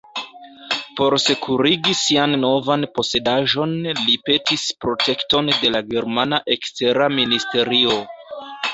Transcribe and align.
Por 0.99 1.15
sekurigi 1.23 1.93
sian 1.99 2.33
novan 2.45 2.87
posedaĵon 2.97 3.77
li 4.01 4.17
petis 4.31 4.67
protekton 4.87 5.55
de 5.63 5.75
la 5.77 5.87
germana 5.95 6.45
ekstera 6.59 7.15
ministerio. 7.23 8.05